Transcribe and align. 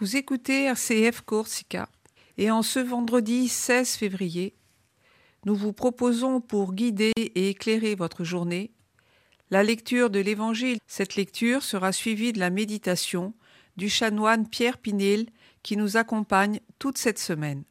Vous 0.00 0.16
écoutez 0.16 0.66
RCF 0.66 1.22
Corsica 1.22 1.88
et 2.36 2.52
en 2.52 2.62
ce 2.62 2.78
vendredi 2.78 3.48
16 3.48 3.96
février, 3.96 4.54
nous 5.44 5.56
vous 5.56 5.72
proposons 5.72 6.40
pour 6.40 6.72
guider 6.72 7.10
et 7.16 7.48
éclairer 7.48 7.96
votre 7.96 8.22
journée 8.22 8.70
la 9.50 9.64
lecture 9.64 10.08
de 10.08 10.20
l'Évangile. 10.20 10.78
Cette 10.86 11.16
lecture 11.16 11.64
sera 11.64 11.90
suivie 11.90 12.32
de 12.32 12.38
la 12.38 12.50
méditation 12.50 13.34
du 13.76 13.88
chanoine 13.88 14.48
Pierre 14.48 14.78
Pinel 14.78 15.26
qui 15.64 15.76
nous 15.76 15.96
accompagne 15.96 16.60
toute 16.78 16.96
cette 16.96 17.18
semaine. 17.18 17.64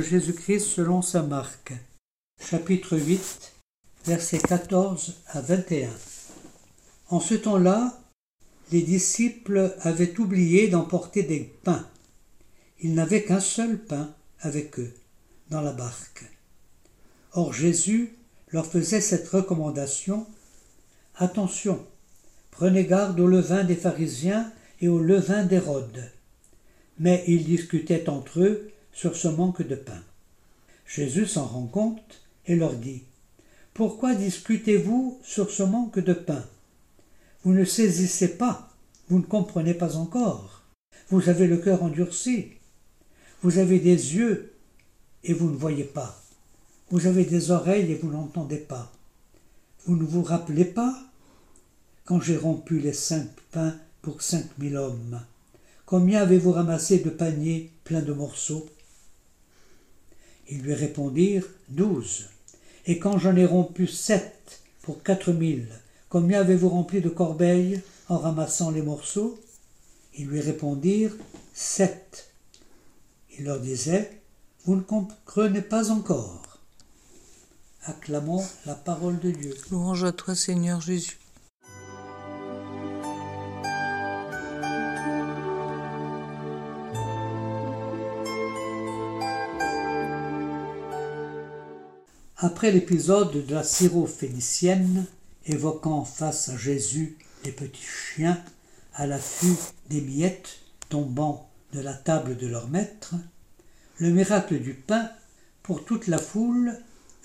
Jésus-Christ 0.00 0.66
selon 0.66 1.02
sa 1.02 1.22
marque. 1.22 1.72
Chapitre 2.40 2.96
8, 2.96 3.52
versets 4.06 4.38
14 4.38 5.16
à 5.28 5.40
21. 5.40 5.88
En 7.08 7.20
ce 7.20 7.34
temps-là, 7.34 7.98
les 8.70 8.82
disciples 8.82 9.74
avaient 9.80 10.18
oublié 10.20 10.68
d'emporter 10.68 11.22
des 11.22 11.40
pains. 11.40 11.86
Ils 12.80 12.94
n'avaient 12.94 13.24
qu'un 13.24 13.40
seul 13.40 13.78
pain 13.78 14.14
avec 14.40 14.78
eux, 14.78 14.92
dans 15.50 15.62
la 15.62 15.72
barque. 15.72 16.24
Or 17.32 17.52
Jésus 17.52 18.16
leur 18.48 18.66
faisait 18.66 19.00
cette 19.00 19.28
recommandation. 19.28 20.26
Attention, 21.16 21.84
prenez 22.50 22.84
garde 22.84 23.18
au 23.18 23.26
levain 23.26 23.64
des 23.64 23.76
pharisiens 23.76 24.52
et 24.80 24.88
au 24.88 24.98
levain 24.98 25.44
d'Hérode. 25.44 26.10
Mais 26.98 27.24
ils 27.26 27.44
discutaient 27.44 28.08
entre 28.08 28.40
eux 28.40 28.70
sur 28.92 29.16
ce 29.16 29.28
manque 29.28 29.62
de 29.66 29.74
pain. 29.74 30.02
Jésus 30.86 31.26
s'en 31.26 31.44
rend 31.44 31.66
compte 31.66 32.22
et 32.46 32.56
leur 32.56 32.74
dit 32.74 33.02
Pourquoi 33.74 34.14
discutez-vous 34.14 35.18
sur 35.22 35.50
ce 35.50 35.62
manque 35.62 35.98
de 35.98 36.14
pain? 36.14 36.44
Vous 37.44 37.52
ne 37.52 37.64
saisissez 37.64 38.36
pas, 38.36 38.70
vous 39.08 39.18
ne 39.18 39.24
comprenez 39.24 39.74
pas 39.74 39.96
encore. 39.96 40.62
Vous 41.10 41.28
avez 41.28 41.46
le 41.46 41.58
cœur 41.58 41.82
endurci. 41.82 42.48
Vous 43.42 43.58
avez 43.58 43.78
des 43.78 44.16
yeux 44.16 44.52
et 45.24 45.32
vous 45.32 45.50
ne 45.50 45.56
voyez 45.56 45.84
pas. 45.84 46.20
Vous 46.90 47.06
avez 47.06 47.24
des 47.24 47.50
oreilles 47.50 47.92
et 47.92 47.96
vous 47.96 48.10
n'entendez 48.10 48.58
pas. 48.58 48.92
Vous 49.86 49.96
ne 49.96 50.04
vous 50.04 50.22
rappelez 50.22 50.64
pas 50.64 50.98
quand 52.04 52.20
j'ai 52.20 52.36
rompu 52.36 52.80
les 52.80 52.92
cinq 52.92 53.28
pains 53.52 53.76
pour 54.02 54.22
cinq 54.22 54.46
mille 54.58 54.76
hommes 54.76 55.20
Combien 55.86 56.22
avez-vous 56.22 56.52
ramassé 56.52 56.98
de 56.98 57.10
paniers 57.10 57.70
pleins 57.84 58.02
de 58.02 58.12
morceaux? 58.12 58.68
Ils 60.48 60.62
lui 60.62 60.74
répondirent 60.74 61.46
Douze. 61.68 62.28
Et 62.86 62.98
quand 62.98 63.18
j'en 63.18 63.36
ai 63.36 63.44
rompu 63.44 63.86
sept 63.86 64.60
pour 64.82 65.02
quatre 65.02 65.32
mille, 65.32 65.68
combien 66.08 66.40
avez-vous 66.40 66.68
rempli 66.68 67.00
de 67.00 67.08
corbeilles 67.08 67.82
en 68.08 68.18
ramassant 68.18 68.70
les 68.70 68.82
morceaux? 68.82 69.38
Ils 70.16 70.26
lui 70.26 70.40
répondirent 70.40 71.14
Sept. 71.54 72.30
Il 73.38 73.44
leur 73.44 73.60
disait 73.60 74.20
Vous 74.64 74.76
ne 74.76 74.80
comprenez 74.80 75.62
pas 75.62 75.90
encore. 75.90 76.58
Acclamons 77.84 78.44
la 78.66 78.74
parole 78.74 79.18
de 79.20 79.30
Dieu. 79.30 79.54
Louange 79.70 80.04
à 80.04 80.12
toi, 80.12 80.34
Seigneur 80.34 80.80
Jésus. 80.80 81.18
Après 92.40 92.70
l'épisode 92.70 93.44
de 93.48 93.52
la 93.52 93.64
syrophénicienne, 93.64 95.06
évoquant 95.46 96.04
face 96.04 96.48
à 96.48 96.56
Jésus 96.56 97.18
les 97.44 97.50
petits 97.50 97.82
chiens 97.82 98.40
à 98.94 99.08
l'affût 99.08 99.56
des 99.90 100.00
miettes 100.00 100.60
tombant 100.88 101.50
de 101.72 101.80
la 101.80 101.94
table 101.94 102.36
de 102.36 102.46
leur 102.46 102.68
maître, 102.68 103.16
le 103.96 104.10
miracle 104.10 104.60
du 104.60 104.74
pain 104.74 105.10
pour 105.64 105.84
toute 105.84 106.06
la 106.06 106.18
foule 106.18 106.78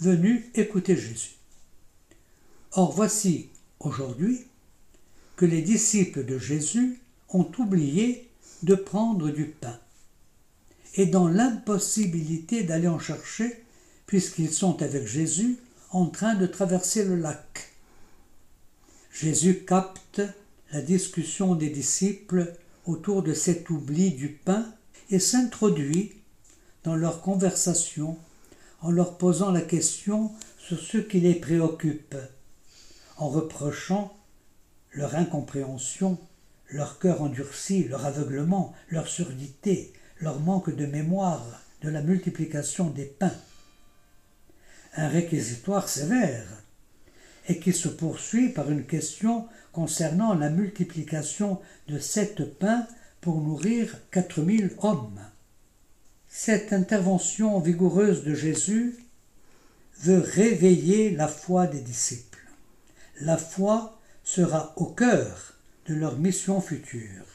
venue 0.00 0.48
écouter 0.54 0.96
Jésus. 0.96 1.38
Or 2.70 2.92
voici 2.92 3.48
aujourd'hui 3.80 4.46
que 5.34 5.44
les 5.44 5.62
disciples 5.62 6.24
de 6.24 6.38
Jésus 6.38 7.00
ont 7.30 7.50
oublié 7.58 8.30
de 8.62 8.76
prendre 8.76 9.30
du 9.30 9.46
pain, 9.46 9.76
et 10.94 11.06
dans 11.06 11.26
l'impossibilité 11.26 12.62
d'aller 12.62 12.86
en 12.86 13.00
chercher, 13.00 13.59
puisqu'ils 14.10 14.52
sont 14.52 14.82
avec 14.82 15.06
Jésus 15.06 15.56
en 15.92 16.06
train 16.06 16.34
de 16.34 16.46
traverser 16.46 17.04
le 17.04 17.14
lac. 17.14 17.70
Jésus 19.12 19.64
capte 19.64 20.20
la 20.72 20.82
discussion 20.82 21.54
des 21.54 21.70
disciples 21.70 22.52
autour 22.86 23.22
de 23.22 23.32
cet 23.32 23.70
oubli 23.70 24.10
du 24.10 24.28
pain 24.30 24.66
et 25.10 25.20
s'introduit 25.20 26.10
dans 26.82 26.96
leur 26.96 27.22
conversation 27.22 28.18
en 28.80 28.90
leur 28.90 29.16
posant 29.16 29.52
la 29.52 29.60
question 29.60 30.32
sur 30.58 30.80
ce 30.80 30.98
qui 30.98 31.20
les 31.20 31.36
préoccupe, 31.36 32.16
en 33.16 33.28
reprochant 33.28 34.18
leur 34.90 35.14
incompréhension, 35.14 36.18
leur 36.68 36.98
cœur 36.98 37.22
endurci, 37.22 37.84
leur 37.84 38.06
aveuglement, 38.06 38.74
leur 38.88 39.06
surdité, 39.06 39.92
leur 40.18 40.40
manque 40.40 40.74
de 40.74 40.86
mémoire 40.86 41.46
de 41.82 41.90
la 41.90 42.02
multiplication 42.02 42.90
des 42.90 43.04
pains 43.04 43.36
un 44.96 45.08
réquisitoire 45.08 45.88
sévère, 45.88 46.46
et 47.48 47.58
qui 47.58 47.72
se 47.72 47.88
poursuit 47.88 48.50
par 48.50 48.70
une 48.70 48.84
question 48.84 49.46
concernant 49.72 50.34
la 50.34 50.50
multiplication 50.50 51.60
de 51.88 51.98
sept 51.98 52.58
pains 52.58 52.86
pour 53.20 53.40
nourrir 53.40 53.98
quatre 54.10 54.40
mille 54.40 54.70
hommes. 54.78 55.20
Cette 56.28 56.72
intervention 56.72 57.58
vigoureuse 57.58 58.24
de 58.24 58.34
Jésus 58.34 58.98
veut 59.98 60.20
réveiller 60.20 61.10
la 61.10 61.28
foi 61.28 61.66
des 61.66 61.80
disciples. 61.80 62.38
La 63.20 63.36
foi 63.36 63.98
sera 64.24 64.72
au 64.76 64.86
cœur 64.86 65.54
de 65.86 65.94
leur 65.94 66.18
mission 66.18 66.60
future. 66.60 67.26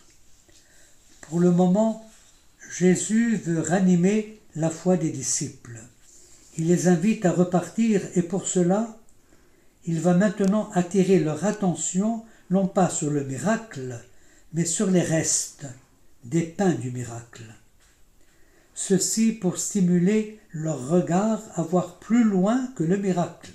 Pour 1.22 1.40
le 1.40 1.52
moment, 1.52 2.10
Jésus 2.72 3.36
veut 3.36 3.60
ranimer 3.60 4.40
la 4.56 4.70
foi 4.70 4.98
des 4.98 5.12
disciples. 5.12 5.80
Il 6.58 6.68
les 6.68 6.88
invite 6.88 7.26
à 7.26 7.32
repartir 7.32 8.02
et 8.16 8.22
pour 8.22 8.48
cela, 8.48 8.98
il 9.86 10.00
va 10.00 10.14
maintenant 10.14 10.70
attirer 10.74 11.20
leur 11.20 11.46
attention 11.46 12.24
non 12.50 12.68
pas 12.68 12.90
sur 12.90 13.12
le 13.12 13.24
miracle, 13.24 14.00
mais 14.54 14.66
sur 14.66 14.90
les 14.90 15.02
restes 15.02 15.66
des 16.24 16.44
pains 16.44 16.74
du 16.74 16.92
miracle. 16.92 17.44
Ceci 18.74 19.32
pour 19.32 19.58
stimuler 19.58 20.40
leur 20.52 20.88
regard 20.90 21.42
à 21.56 21.62
voir 21.62 22.00
plus 22.00 22.24
loin 22.24 22.68
que 22.76 22.84
le 22.84 22.98
miracle. 22.98 23.52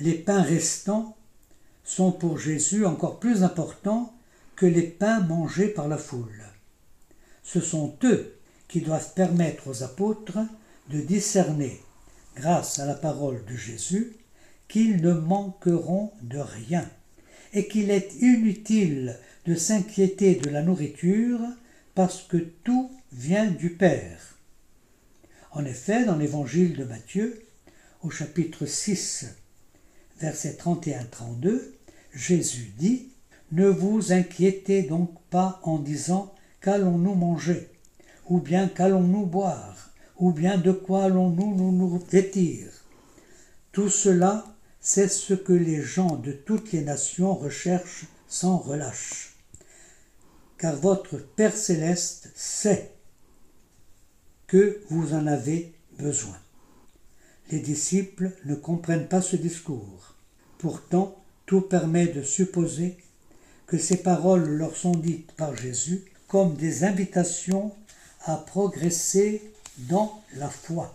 Les 0.00 0.14
pains 0.14 0.42
restants 0.42 1.16
sont 1.84 2.12
pour 2.12 2.38
Jésus 2.38 2.84
encore 2.84 3.18
plus 3.18 3.42
importants 3.42 4.14
que 4.54 4.66
les 4.66 4.82
pains 4.82 5.20
mangés 5.20 5.68
par 5.68 5.88
la 5.88 5.98
foule. 5.98 6.44
Ce 7.42 7.60
sont 7.60 7.96
eux 8.04 8.34
qui 8.68 8.80
doivent 8.80 9.14
permettre 9.14 9.68
aux 9.68 9.82
apôtres 9.82 10.38
de 10.90 11.00
discerner, 11.00 11.80
grâce 12.36 12.78
à 12.78 12.86
la 12.86 12.94
parole 12.94 13.44
de 13.44 13.56
Jésus, 13.56 14.16
qu'ils 14.68 15.00
ne 15.00 15.12
manqueront 15.12 16.12
de 16.22 16.38
rien, 16.38 16.88
et 17.52 17.68
qu'il 17.68 17.90
est 17.90 18.14
inutile 18.20 19.18
de 19.46 19.54
s'inquiéter 19.54 20.34
de 20.34 20.50
la 20.50 20.62
nourriture, 20.62 21.40
parce 21.94 22.22
que 22.22 22.36
tout 22.36 22.90
vient 23.12 23.50
du 23.50 23.70
Père. 23.70 24.36
En 25.52 25.64
effet, 25.64 26.04
dans 26.04 26.16
l'évangile 26.16 26.76
de 26.76 26.84
Matthieu, 26.84 27.42
au 28.02 28.10
chapitre 28.10 28.66
6, 28.66 29.26
versets 30.20 30.58
31-32, 30.60 31.62
Jésus 32.12 32.72
dit 32.76 33.08
Ne 33.52 33.66
vous 33.68 34.12
inquiétez 34.12 34.82
donc 34.82 35.10
pas 35.30 35.60
en 35.62 35.78
disant 35.78 36.34
Qu'allons-nous 36.60 37.14
manger 37.14 37.70
ou 38.28 38.40
bien 38.40 38.68
qu'allons-nous 38.68 39.24
boire? 39.24 39.92
Ou 40.18 40.32
bien 40.32 40.58
de 40.58 40.72
quoi 40.72 41.04
allons-nous 41.04 41.54
nous, 41.54 41.72
nous 41.72 41.98
vêtir? 42.10 42.68
Tout 43.72 43.90
cela, 43.90 44.44
c'est 44.80 45.08
ce 45.08 45.34
que 45.34 45.52
les 45.52 45.82
gens 45.82 46.16
de 46.16 46.32
toutes 46.32 46.72
les 46.72 46.82
nations 46.82 47.34
recherchent 47.34 48.06
sans 48.28 48.56
relâche. 48.56 49.36
Car 50.58 50.76
votre 50.76 51.18
Père 51.18 51.56
céleste 51.56 52.30
sait 52.34 52.92
que 54.46 54.80
vous 54.88 55.12
en 55.12 55.26
avez 55.26 55.74
besoin. 55.98 56.38
Les 57.50 57.60
disciples 57.60 58.32
ne 58.44 58.54
comprennent 58.54 59.08
pas 59.08 59.22
ce 59.22 59.36
discours. 59.36 60.14
Pourtant, 60.58 61.16
tout 61.44 61.60
permet 61.60 62.06
de 62.06 62.22
supposer 62.22 62.96
que 63.66 63.78
ces 63.78 63.98
paroles 63.98 64.48
leur 64.48 64.76
sont 64.76 64.96
dites 64.96 65.32
par 65.32 65.54
Jésus 65.56 66.04
comme 66.28 66.54
des 66.56 66.84
invitations 66.84 67.72
à 68.24 68.36
progresser 68.36 69.42
dans 69.78 70.22
la 70.34 70.48
foi. 70.48 70.94